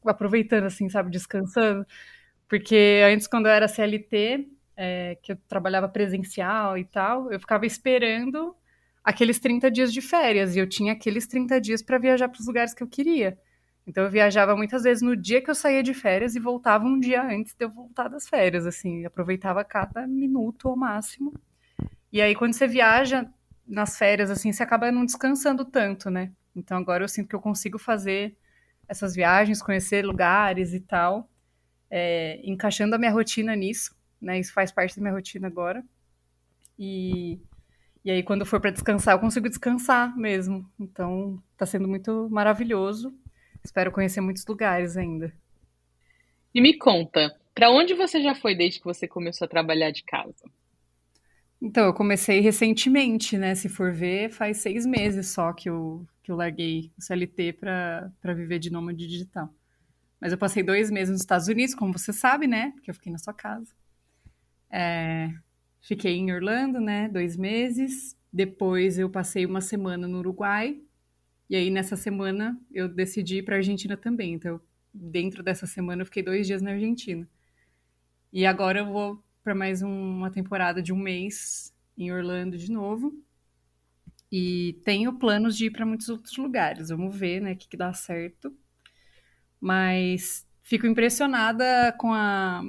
aproveitando, 0.05 0.65
assim, 0.65 0.89
sabe, 0.89 1.11
descansando. 1.11 1.87
Porque 2.49 3.03
antes, 3.07 3.27
quando 3.27 3.47
eu 3.47 3.53
era 3.53 3.69
CLT, 3.69 4.49
é, 4.77 5.19
que 5.23 5.33
eu 5.33 5.37
trabalhava 5.49 5.89
presencial 5.89 6.79
e 6.79 6.85
tal, 6.85 7.33
eu 7.33 7.41
ficava 7.41 7.67
esperando 7.67 8.57
aqueles 9.05 9.39
30 9.41 9.71
dias 9.71 9.93
de 9.93 10.01
férias. 10.01 10.57
E 10.57 10.59
eu 10.61 10.69
tinha 10.69 10.93
aqueles 10.93 11.27
30 11.27 11.61
dias 11.61 11.83
para 11.83 11.99
viajar 11.99 12.29
para 12.29 12.41
os 12.41 12.47
lugares 12.47 12.75
que 12.75 12.83
eu 12.83 12.89
queria. 12.89 13.39
Então 13.87 14.05
eu 14.05 14.11
viajava 14.11 14.57
muitas 14.57 14.83
vezes 14.83 15.03
no 15.03 15.17
dia 15.17 15.41
que 15.43 15.51
eu 15.51 15.55
saía 15.55 15.83
de 15.83 15.95
férias 15.95 16.35
e 16.35 16.41
voltava 16.41 16.85
um 16.85 16.99
dia 16.99 17.23
antes 17.23 17.55
de 17.55 17.65
eu 17.65 17.71
voltar 17.71 18.09
das 18.09 18.29
férias, 18.29 18.67
assim, 18.67 19.05
aproveitava 19.05 19.65
cada 19.65 20.07
minuto 20.07 20.69
ao 20.69 20.77
máximo. 20.77 21.33
E 22.17 22.23
aí 22.23 22.35
quando 22.35 22.55
você 22.55 22.67
viaja 22.67 23.31
nas 23.69 23.99
férias 23.99 24.31
assim, 24.31 24.51
você 24.51 24.63
acaba 24.63 24.91
não 24.91 25.05
descansando 25.05 25.67
tanto, 25.67 26.09
né? 26.09 26.33
Então 26.57 26.79
agora 26.79 27.05
eu 27.05 27.09
sinto 27.09 27.29
que 27.29 27.37
eu 27.37 27.41
consigo 27.43 27.79
fazer 27.79 28.35
essas 28.89 29.15
viagens, 29.15 29.61
conhecer 29.61 30.03
lugares 30.03 30.73
e 30.73 30.81
tal, 30.81 31.29
é, 31.91 32.41
encaixando 32.43 32.95
a 32.95 32.99
minha 32.99 33.13
rotina 33.13 33.55
nisso, 33.55 33.95
né? 34.19 34.41
Isso 34.41 34.55
faz 34.55 34.73
parte 34.73 34.97
da 34.97 35.03
minha 35.03 35.13
rotina 35.13 35.47
agora. 35.47 35.85
E 36.79 37.39
e 38.03 38.11
aí 38.11 38.23
quando 38.23 38.47
for 38.47 38.63
para 38.63 38.71
descansar, 38.71 39.15
eu 39.15 39.19
consigo 39.19 39.47
descansar 39.47 40.17
mesmo. 40.17 40.67
Então 40.81 41.39
tá 41.55 41.67
sendo 41.67 41.87
muito 41.87 42.31
maravilhoso. 42.31 43.13
Espero 43.63 43.93
conhecer 43.93 44.23
muitos 44.23 44.47
lugares 44.47 44.97
ainda. 44.97 45.31
E 46.55 46.63
me 46.63 46.79
conta, 46.79 47.39
para 47.55 47.71
onde 47.71 47.93
você 47.93 48.23
já 48.23 48.35
foi 48.35 48.55
desde 48.55 48.79
que 48.79 48.87
você 48.87 49.07
começou 49.07 49.45
a 49.45 49.49
trabalhar 49.51 49.91
de 49.91 50.03
casa? 50.03 50.47
Então, 51.61 51.87
eu 51.87 51.95
comecei 51.95 52.41
recentemente, 52.41 53.39
né? 53.39 53.55
Se 53.55 53.69
for 53.69 53.93
ver, 53.93 54.31
faz 54.31 54.59
seis 54.59 54.85
meses 54.85 55.29
só 55.29 55.53
que 55.53 55.69
eu, 55.69 56.07
que 56.23 56.31
eu 56.31 56.37
larguei 56.37 56.93
o 56.99 57.03
CLT 57.03 57.55
para 57.55 58.35
viver 58.35 58.59
de 58.59 58.71
nômade 58.71 59.07
digital. 59.07 59.53
Mas 60.21 60.33
eu 60.33 60.39
passei 60.39 60.63
dois 60.63 60.91
meses 60.91 61.13
nos 61.13 61.21
Estados 61.21 61.49
Unidos, 61.49 61.75
como 61.75 61.97
você 61.97 62.13
sabe, 62.13 62.47
né? 62.47 62.73
Porque 62.73 62.91
eu 62.91 62.95
fiquei 62.95 63.13
na 63.13 63.19
sua 63.19 63.33
casa. 63.35 63.73
É, 64.71 65.31
fiquei 65.81 66.17
em 66.17 66.33
Orlando, 66.33 66.81
né? 66.81 67.09
Dois 67.09 67.37
meses. 67.37 68.17
Depois 68.33 68.99
eu 68.99 69.09
passei 69.09 69.47
uma 69.47 69.61
semana 69.61 70.07
no 70.07 70.19
Uruguai. 70.19 70.81
E 71.49 71.57
aí, 71.57 71.71
nessa 71.71 71.97
semana, 71.97 72.59
eu 72.73 72.89
decidi 72.89 73.39
ir 73.39 73.43
para 73.43 73.57
Argentina 73.57 73.97
também. 73.97 74.35
Então, 74.35 74.61
dentro 74.93 75.43
dessa 75.43 75.67
semana, 75.67 76.03
eu 76.03 76.07
fiquei 76.07 76.23
dois 76.23 76.47
dias 76.47 76.61
na 76.61 76.73
Argentina. 76.73 77.29
E 78.33 78.45
agora 78.45 78.81
eu 78.81 78.87
vou 78.87 79.23
para 79.47 79.55
mais 79.55 79.81
um, 79.81 79.89
uma 79.89 80.29
temporada 80.29 80.83
de 80.83 80.93
um 80.93 80.97
mês 80.99 81.73
em 81.97 82.11
Orlando 82.11 82.59
de 82.59 82.69
novo. 82.69 83.15
E 84.31 84.81
tenho 84.85 85.13
planos 85.21 85.57
de 85.57 85.67
ir 85.67 85.71
para 85.71 85.87
muitos 85.87 86.09
outros 86.09 86.37
lugares. 86.37 86.89
Vamos 86.89 87.15
ver, 87.15 87.41
né, 87.41 87.53
o 87.53 87.57
que, 87.57 87.69
que 87.69 87.77
dá 87.77 87.93
certo. 87.93 88.53
mas 89.61 90.47
fico 90.63 90.87
impressionada 90.87 91.93
com 91.99 92.13
a 92.13 92.63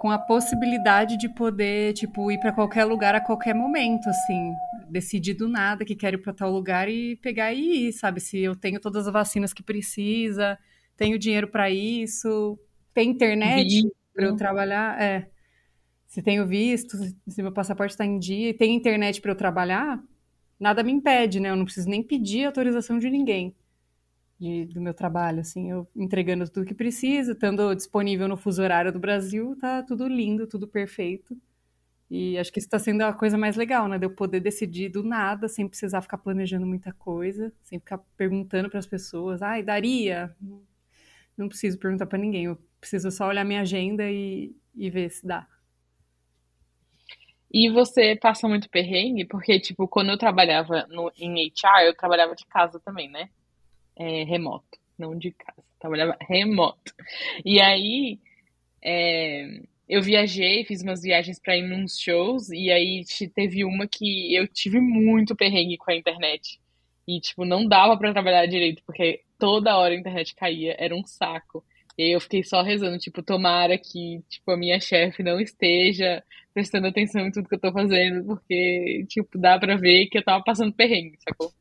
com 0.00 0.10
a 0.10 0.18
possibilidade 0.18 1.16
de 1.16 1.28
poder, 1.28 1.92
tipo, 1.92 2.30
ir 2.30 2.38
para 2.38 2.52
qualquer 2.52 2.84
lugar 2.84 3.16
a 3.16 3.20
qualquer 3.20 3.52
momento, 3.54 4.08
assim, 4.08 4.52
decidir 4.88 5.34
do 5.34 5.48
nada 5.48 5.84
que 5.84 5.96
quero 5.96 6.16
ir 6.16 6.22
para 6.22 6.32
tal 6.32 6.52
lugar 6.52 6.88
e 6.88 7.16
pegar 7.16 7.52
e 7.52 7.88
ir, 7.88 7.92
sabe? 7.92 8.20
Se 8.20 8.38
eu 8.38 8.54
tenho 8.54 8.80
todas 8.80 9.08
as 9.08 9.12
vacinas 9.12 9.52
que 9.52 9.62
precisa, 9.62 10.56
tenho 10.96 11.18
dinheiro 11.18 11.48
para 11.48 11.68
isso, 11.68 12.56
tem 12.94 13.10
internet 13.10 13.88
para 14.18 14.26
eu 14.26 14.36
trabalhar, 14.36 15.00
é. 15.00 15.30
Se 16.06 16.22
tenho 16.22 16.46
visto, 16.46 16.96
se 17.28 17.42
meu 17.42 17.52
passaporte 17.52 17.92
está 17.92 18.04
em 18.04 18.18
dia, 18.18 18.52
tem 18.52 18.74
internet 18.74 19.20
para 19.20 19.30
eu 19.30 19.36
trabalhar, 19.36 20.02
nada 20.58 20.82
me 20.82 20.90
impede, 20.90 21.38
né? 21.38 21.50
Eu 21.50 21.56
não 21.56 21.64
preciso 21.64 21.88
nem 21.88 22.02
pedir 22.02 22.46
autorização 22.46 22.98
de 22.98 23.08
ninguém 23.10 23.54
de, 24.38 24.66
do 24.66 24.80
meu 24.80 24.94
trabalho, 24.94 25.40
assim, 25.40 25.70
eu 25.70 25.88
entregando 25.96 26.48
tudo 26.48 26.66
que 26.66 26.74
precisa, 26.74 27.32
estando 27.32 27.74
disponível 27.74 28.28
no 28.28 28.36
fuso 28.36 28.62
horário 28.62 28.92
do 28.92 28.98
Brasil, 28.98 29.56
tá 29.60 29.82
tudo 29.82 30.06
lindo, 30.06 30.46
tudo 30.46 30.66
perfeito. 30.68 31.36
E 32.10 32.38
acho 32.38 32.52
que 32.52 32.58
isso 32.58 32.66
está 32.66 32.78
sendo 32.78 33.02
a 33.02 33.12
coisa 33.12 33.36
mais 33.36 33.56
legal, 33.56 33.88
né? 33.88 33.98
De 33.98 34.06
eu 34.06 34.10
poder 34.10 34.40
decidir 34.40 34.88
do 34.88 35.02
nada, 35.02 35.48
sem 35.48 35.68
precisar 35.68 36.00
ficar 36.00 36.18
planejando 36.18 36.66
muita 36.66 36.92
coisa, 36.92 37.52
sem 37.64 37.78
ficar 37.78 37.98
perguntando 38.16 38.70
para 38.70 38.78
as 38.78 38.86
pessoas, 38.86 39.42
ai, 39.42 39.62
daria? 39.62 40.34
Não 41.36 41.48
preciso 41.48 41.78
perguntar 41.78 42.06
para 42.06 42.18
ninguém, 42.18 42.46
eu 42.46 42.58
preciso 42.80 43.10
só 43.10 43.28
olhar 43.28 43.44
minha 43.44 43.60
agenda 43.60 44.10
e, 44.10 44.54
e 44.74 44.90
ver 44.90 45.10
se 45.10 45.26
dá. 45.26 45.46
E 47.50 47.70
você 47.70 48.14
passa 48.16 48.46
muito 48.46 48.68
perrengue? 48.68 49.24
Porque, 49.24 49.58
tipo, 49.58 49.88
quando 49.88 50.10
eu 50.10 50.18
trabalhava 50.18 50.86
no, 50.88 51.10
em 51.16 51.46
HR, 51.46 51.86
eu 51.86 51.96
trabalhava 51.96 52.34
de 52.34 52.44
casa 52.46 52.78
também, 52.80 53.08
né? 53.10 53.30
é, 53.98 54.22
remoto, 54.22 54.78
não 54.96 55.18
de 55.18 55.32
casa, 55.32 55.62
trabalhava 55.78 56.16
remoto. 56.20 56.94
E 57.44 57.60
aí 57.60 58.18
é, 58.82 59.60
eu 59.88 60.00
viajei, 60.00 60.64
fiz 60.64 60.82
umas 60.82 61.02
viagens 61.02 61.40
para 61.40 61.56
ir 61.56 61.62
nos 61.62 61.98
shows, 61.98 62.48
e 62.50 62.70
aí 62.70 63.04
teve 63.34 63.64
uma 63.64 63.86
que 63.88 64.34
eu 64.34 64.46
tive 64.46 64.80
muito 64.80 65.34
perrengue 65.36 65.76
com 65.76 65.90
a 65.90 65.96
internet. 65.96 66.60
E, 67.06 67.20
tipo, 67.20 67.44
não 67.44 67.66
dava 67.66 67.96
para 67.96 68.12
trabalhar 68.12 68.46
direito, 68.46 68.82
porque 68.84 69.22
toda 69.38 69.76
hora 69.76 69.94
a 69.94 69.96
internet 69.96 70.34
caía, 70.34 70.76
era 70.78 70.94
um 70.94 71.04
saco. 71.06 71.64
E 71.98 72.04
aí 72.04 72.12
eu 72.12 72.20
fiquei 72.20 72.44
só 72.44 72.62
rezando, 72.62 72.96
tipo, 72.96 73.20
tomara 73.24 73.76
que, 73.76 74.22
tipo, 74.28 74.52
a 74.52 74.56
minha 74.56 74.78
chefe 74.78 75.20
não 75.20 75.40
esteja 75.40 76.22
prestando 76.54 76.86
atenção 76.86 77.26
em 77.26 77.32
tudo 77.32 77.48
que 77.48 77.56
eu 77.56 77.60
tô 77.60 77.72
fazendo, 77.72 78.24
porque, 78.24 79.04
tipo, 79.08 79.36
dá 79.36 79.58
pra 79.58 79.76
ver 79.76 80.06
que 80.06 80.18
eu 80.18 80.24
tava 80.24 80.42
passando 80.44 80.72
perrengue, 80.72 81.18
sacou? 81.28 81.52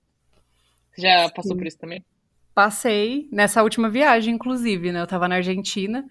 Você 0.92 1.02
já 1.02 1.28
passou 1.32 1.54
Sim. 1.54 1.58
por 1.58 1.66
isso 1.66 1.80
também? 1.80 2.06
Passei 2.54 3.28
nessa 3.32 3.64
última 3.64 3.90
viagem, 3.90 4.36
inclusive, 4.36 4.92
né? 4.92 5.02
Eu 5.02 5.08
tava 5.08 5.28
na 5.28 5.36
Argentina 5.36 6.06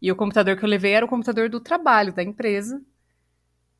e 0.00 0.12
o 0.12 0.16
computador 0.16 0.56
que 0.56 0.64
eu 0.64 0.68
levei 0.68 0.92
era 0.92 1.04
o 1.04 1.08
computador 1.08 1.48
do 1.48 1.58
trabalho, 1.58 2.14
da 2.14 2.22
empresa. 2.22 2.80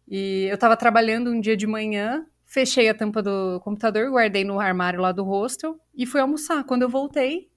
E 0.09 0.49
eu 0.51 0.59
tava 0.59 0.77
trabalhando 0.77 1.31
um 1.31 1.41
dia 1.41 1.57
de 1.57 1.67
manhã, 1.67 2.27
fechei 2.45 2.89
a 2.89 2.95
tampa 2.95 3.23
do 3.23 3.61
computador, 3.61 4.11
guardei 4.11 4.43
no 4.43 4.59
armário 4.59 5.01
lá 5.01 5.13
do 5.13 5.23
hostel 5.23 5.79
e 5.95 6.07
fui 6.07 6.21
almoçar. 6.21 6.65
Quando 6.65 6.83
eu 6.83 6.89
voltei, 6.89 7.52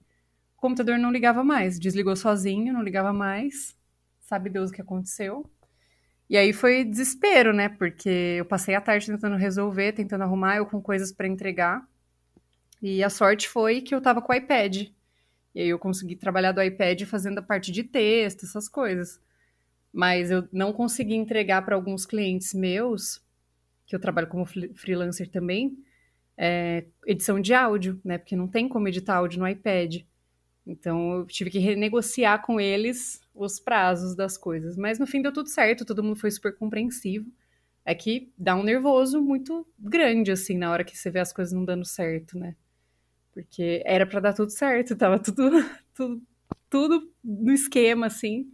o 0.56 0.60
computador 0.60 0.98
não 0.98 1.10
ligava 1.10 1.44
mais, 1.44 1.78
desligou 1.78 2.16
sozinho, 2.16 2.72
não 2.72 2.82
ligava 2.82 3.12
mais. 3.12 3.76
Sabe 4.20 4.50
Deus 4.50 4.70
o 4.70 4.72
que 4.72 4.80
aconteceu. 4.80 5.48
E 6.28 6.36
aí 6.36 6.52
foi 6.52 6.84
desespero, 6.84 7.52
né? 7.52 7.68
Porque 7.68 8.36
eu 8.38 8.44
passei 8.44 8.74
a 8.74 8.80
tarde 8.80 9.06
tentando 9.06 9.36
resolver, 9.36 9.92
tentando 9.92 10.22
arrumar, 10.22 10.56
eu 10.56 10.66
com 10.66 10.82
coisas 10.82 11.12
para 11.12 11.28
entregar. 11.28 11.86
E 12.82 13.02
a 13.02 13.10
sorte 13.10 13.48
foi 13.48 13.80
que 13.80 13.94
eu 13.94 14.00
tava 14.00 14.20
com 14.20 14.32
o 14.32 14.36
iPad. 14.36 14.88
E 15.54 15.60
aí 15.60 15.68
eu 15.68 15.78
consegui 15.78 16.16
trabalhar 16.16 16.52
do 16.52 16.62
iPad 16.62 17.02
fazendo 17.04 17.38
a 17.38 17.42
parte 17.42 17.70
de 17.70 17.84
texto, 17.84 18.44
essas 18.44 18.68
coisas. 18.68 19.20
Mas 19.92 20.30
eu 20.30 20.48
não 20.52 20.72
consegui 20.72 21.14
entregar 21.14 21.62
para 21.64 21.76
alguns 21.76 22.04
clientes 22.04 22.52
meus, 22.52 23.22
que 23.86 23.94
eu 23.94 24.00
trabalho 24.00 24.26
como 24.26 24.44
freelancer 24.44 25.30
também, 25.30 25.78
é, 26.36 26.84
edição 27.06 27.40
de 27.40 27.54
áudio, 27.54 28.00
né? 28.04 28.18
Porque 28.18 28.36
não 28.36 28.48
tem 28.48 28.68
como 28.68 28.88
editar 28.88 29.16
áudio 29.16 29.38
no 29.38 29.48
iPad. 29.48 30.02
Então 30.66 31.18
eu 31.18 31.26
tive 31.26 31.50
que 31.50 31.58
renegociar 31.58 32.42
com 32.42 32.60
eles 32.60 33.20
os 33.34 33.60
prazos 33.60 34.16
das 34.16 34.36
coisas. 34.36 34.76
Mas 34.76 34.98
no 34.98 35.06
fim 35.06 35.22
deu 35.22 35.32
tudo 35.32 35.48
certo, 35.48 35.84
todo 35.84 36.02
mundo 36.02 36.16
foi 36.18 36.30
super 36.30 36.56
compreensivo. 36.56 37.30
É 37.84 37.94
que 37.94 38.32
dá 38.36 38.56
um 38.56 38.64
nervoso 38.64 39.22
muito 39.22 39.64
grande, 39.78 40.32
assim, 40.32 40.58
na 40.58 40.72
hora 40.72 40.82
que 40.82 40.96
você 40.96 41.08
vê 41.08 41.20
as 41.20 41.32
coisas 41.32 41.54
não 41.54 41.64
dando 41.64 41.84
certo, 41.84 42.36
né? 42.36 42.56
Porque 43.32 43.82
era 43.84 44.04
para 44.04 44.18
dar 44.18 44.32
tudo 44.32 44.50
certo, 44.50 44.96
tava 44.96 45.20
tudo, 45.20 45.64
tudo, 45.94 46.22
tudo 46.68 47.12
no 47.22 47.52
esquema, 47.52 48.06
assim. 48.06 48.50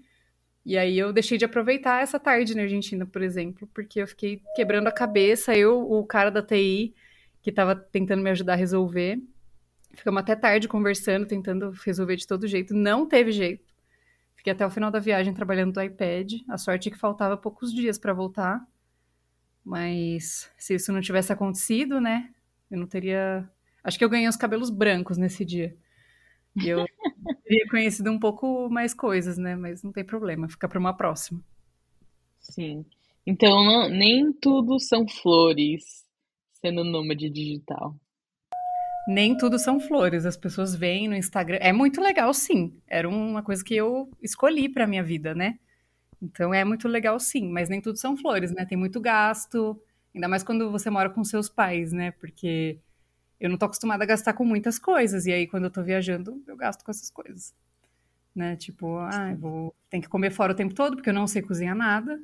E 0.65 0.77
aí 0.77 0.99
eu 0.99 1.13
deixei 1.13 1.39
de 1.39 1.45
aproveitar 1.45 2.03
essa 2.03 2.21
tarde 2.21 2.55
na 2.55 2.63
Argentina, 2.63 3.07
por 3.07 3.23
exemplo, 3.23 3.69
porque 3.73 4.03
eu 4.03 4.07
fiquei 4.07 4.43
quebrando 4.55 4.87
a 4.87 4.93
cabeça, 4.93 5.57
eu, 5.57 5.91
o 5.91 6.05
cara 6.05 6.31
da 6.31 6.43
TI, 6.43 6.95
que 7.41 7.51
tava 7.51 7.75
tentando 7.75 8.23
me 8.23 8.31
ajudar 8.31 8.53
a 8.53 8.57
resolver. 8.57 9.19
Ficamos 9.95 10.21
até 10.21 10.35
tarde 10.35 10.69
conversando, 10.69 11.27
tentando 11.27 11.71
resolver 11.85 12.17
de 12.17 12.27
todo 12.27 12.47
jeito. 12.47 12.75
Não 12.75 13.07
teve 13.07 13.33
jeito. 13.33 13.73
Fiquei 14.35 14.53
até 14.53 14.67
o 14.67 14.71
final 14.71 14.91
da 14.91 14.99
viagem 14.99 15.35
trabalhando 15.35 15.73
do 15.73 15.83
iPad. 15.83 16.33
A 16.49 16.59
sorte 16.59 16.89
é 16.89 16.93
que 16.93 16.99
faltava 16.99 17.37
poucos 17.37 17.73
dias 17.73 17.99
para 17.99 18.13
voltar. 18.13 18.67
Mas 19.65 20.51
se 20.59 20.75
isso 20.75 20.93
não 20.93 21.01
tivesse 21.01 21.33
acontecido, 21.33 22.01
né? 22.01 22.31
Eu 22.71 22.79
não 22.79 22.87
teria 22.87 23.49
Acho 23.85 23.99
que 23.99 24.05
eu 24.05 24.09
ganhei 24.09 24.29
os 24.29 24.37
cabelos 24.37 24.71
brancos 24.71 25.19
nesse 25.19 25.45
dia. 25.45 25.77
E 26.57 26.69
eu 26.69 26.85
teria 27.45 27.67
conhecido 27.69 28.11
um 28.11 28.19
pouco 28.19 28.69
mais 28.71 28.95
coisas, 28.95 29.37
né? 29.37 29.57
Mas 29.57 29.83
não 29.83 29.93
tem 29.93 30.05
problema, 30.05 30.49
fica 30.49 30.69
para 30.69 30.79
uma 30.79 30.97
próxima. 30.97 31.43
Sim. 32.39 32.85
Então, 33.27 33.65
não, 33.65 33.89
nem 33.89 34.33
tudo 34.33 34.79
são 34.79 35.07
flores 35.09 36.05
sendo 36.61 36.85
nômade 36.85 37.29
digital. 37.29 37.97
Nem 39.07 39.37
tudo 39.37 39.59
são 39.59 39.81
flores. 39.81 40.25
As 40.25 40.37
pessoas 40.37 40.75
veem 40.75 41.09
no 41.09 41.17
Instagram. 41.17 41.59
É 41.61 41.73
muito 41.73 42.01
legal, 42.01 42.33
sim. 42.33 42.77
Era 42.87 43.09
uma 43.09 43.43
coisa 43.43 43.65
que 43.65 43.75
eu 43.75 44.11
escolhi 44.23 44.69
para 44.69 44.87
minha 44.87 45.03
vida, 45.03 45.35
né? 45.35 45.59
Então 46.21 46.55
é 46.55 46.65
muito 46.65 46.87
legal, 46.87 47.19
sim. 47.19 47.49
Mas 47.49 47.69
nem 47.69 47.81
tudo 47.81 47.99
são 47.99 48.17
flores, 48.17 48.53
né? 48.53 48.65
Tem 48.65 48.79
muito 48.79 49.01
gasto. 49.01 49.81
Ainda 50.15 50.29
mais 50.29 50.43
quando 50.43 50.71
você 50.71 50.89
mora 50.89 51.11
com 51.11 51.25
seus 51.25 51.49
pais, 51.49 51.93
né? 51.93 52.13
Porque 52.13 52.79
eu 53.41 53.51
não 53.51 53.57
tô 53.59 53.67
acostumada 53.67 54.05
a 54.05 54.07
gastar 54.07 54.35
com 54.35 54.45
muitas 54.45 54.79
coisas. 54.79 55.27
E 55.27 55.33
aí, 55.33 55.49
quando 55.49 55.65
eu 55.65 55.71
tô 55.71 55.83
viajando, 55.83 56.41
eu 56.47 56.57
gasto 56.57 56.85
com 56.85 56.91
essas 56.93 57.11
coisas. 57.11 57.53
Né? 58.35 58.55
Tipo, 58.57 58.99
ah, 58.99 59.35
vou... 59.35 59.75
tem 59.91 60.01
que 60.01 60.09
comer 60.09 60.31
fora 60.31 60.53
o 60.53 60.57
tempo 60.57 60.75
todo, 60.75 60.95
porque 60.97 61.11
eu 61.11 61.15
não 61.15 61.27
sei 61.27 61.43
cozinhar 61.43 61.75
nada. 61.75 62.21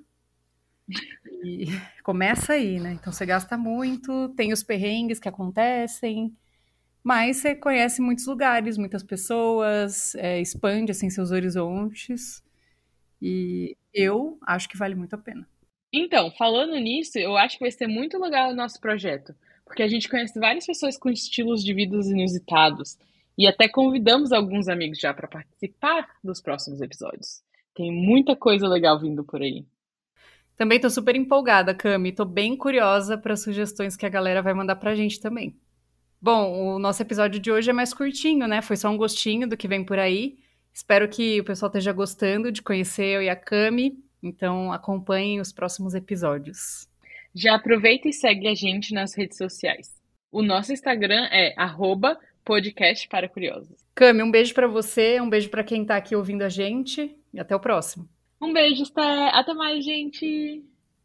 E 1.43 1.67
começa 2.05 2.53
aí, 2.53 2.79
né? 2.79 2.93
Então 2.93 3.13
você 3.13 3.27
gasta 3.27 3.59
muito, 3.59 4.29
tem 4.31 4.53
os 4.53 4.63
perrengues 4.63 5.19
que 5.19 5.29
acontecem, 5.29 6.33
mas 7.09 7.39
você 7.39 7.55
conhece 7.55 8.03
muitos 8.03 8.27
lugares, 8.27 8.77
muitas 8.77 9.03
pessoas, 9.03 10.15
é, 10.17 10.41
expande 10.41 10.93
assim 10.93 11.09
seus 11.09 11.31
horizontes. 11.31 12.43
E 13.21 13.77
eu 13.93 14.39
acho 14.47 14.69
que 14.69 14.77
vale 14.77 14.95
muito 14.95 15.15
a 15.15 15.19
pena. 15.19 15.49
Então, 15.93 16.31
falando 16.33 16.77
nisso, 16.77 17.19
eu 17.19 17.37
acho 17.37 17.57
que 17.57 17.65
vai 17.65 17.71
ser 17.71 17.87
muito 17.87 18.19
legal 18.19 18.51
o 18.51 18.55
nosso 18.55 18.81
projeto 18.81 19.35
porque 19.69 19.83
a 19.83 19.89
gente 19.89 20.09
conhece 20.09 20.41
várias 20.41 20.67
pessoas 20.67 20.97
com 20.97 21.11
estilos 21.11 21.63
de 21.63 21.75
vida 21.75 21.95
inusitados 21.97 22.97
e 23.37 23.47
até 23.47 23.69
convidamos 23.69 24.33
alguns 24.33 24.67
amigos 24.67 24.99
já 24.99 25.15
para 25.15 25.29
participar 25.29 26.09
dos 26.25 26.41
próximos 26.41 26.81
episódios. 26.81 27.43
Tem 27.75 27.93
muita 27.93 28.35
coisa 28.35 28.67
legal 28.67 28.99
vindo 28.99 29.23
por 29.23 29.41
aí. 29.41 29.65
Também 30.57 30.77
estou 30.77 30.91
super 30.91 31.15
empolgada, 31.15 31.73
Cami. 31.73 32.09
Estou 32.09 32.27
bem 32.27 32.57
curiosa 32.57 33.17
para 33.17 33.37
sugestões 33.37 33.97
que 33.97 34.05
a 34.05 34.09
galera 34.09 34.43
vai 34.43 34.55
mandar 34.55 34.75
para 34.75 34.91
a 34.91 34.95
gente 34.97 35.21
também. 35.21 35.55
Bom, 36.21 36.75
o 36.75 36.79
nosso 36.81 37.01
episódio 37.01 37.39
de 37.39 37.51
hoje 37.51 37.71
é 37.71 37.73
mais 37.73 37.95
curtinho, 37.95 38.49
né? 38.49 38.61
Foi 38.61 38.77
só 38.77 38.89
um 38.89 38.97
gostinho 38.97 39.49
do 39.49 39.57
que 39.57 39.69
vem 39.69 39.85
por 39.85 39.99
aí. 39.99 40.37
Espero 40.73 41.09
que 41.09 41.41
o 41.41 41.45
pessoal 41.45 41.69
esteja 41.69 41.93
gostando 41.93 42.51
de 42.51 42.61
conhecer 42.61 43.07
eu 43.07 43.23
e 43.23 43.29
a 43.29 43.37
Cami. 43.37 44.03
Então 44.21 44.73
acompanhem 44.73 45.41
os 45.41 45.53
próximos 45.53 45.95
episódios. 45.95 46.89
Já 47.33 47.55
aproveita 47.55 48.09
e 48.09 48.13
segue 48.13 48.49
a 48.49 48.55
gente 48.55 48.93
nas 48.93 49.17
redes 49.17 49.39
sociais. 49.39 49.95
O 50.31 50.43
nosso 50.43 50.73
Instagram 50.73 51.29
é 51.31 51.55
arroba 51.57 52.19
podcast 52.45 53.07
para 53.09 53.29
curiosos. 53.29 53.77
Cami, 53.95 54.23
um 54.23 54.31
beijo 54.31 54.55
para 54.55 54.67
você, 54.67 55.21
um 55.21 55.29
beijo 55.29 55.49
para 55.49 55.63
quem 55.63 55.83
está 55.83 55.97
aqui 55.97 56.17
ouvindo 56.17 56.43
a 56.43 56.49
gente 56.49 57.15
e 57.33 57.39
até 57.39 57.55
o 57.55 57.61
próximo. 57.61 58.09
Um 58.41 58.53
beijo, 58.53 58.85
Sté. 58.85 59.31
Até 59.33 59.55
mais, 59.55 59.85
gente. 59.85 60.65